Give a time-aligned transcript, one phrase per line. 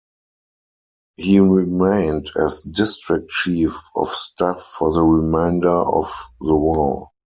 [1.15, 7.11] He remained as district chief of staff for the remainder of the war.